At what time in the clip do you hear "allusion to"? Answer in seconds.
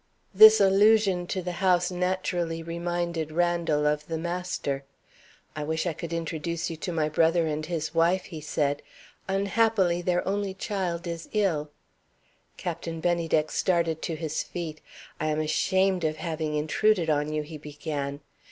0.59-1.43